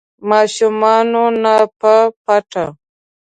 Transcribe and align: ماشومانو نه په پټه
ماشومانو 0.29 1.23
نه 1.43 1.55
په 1.79 1.93
پټه 2.23 2.65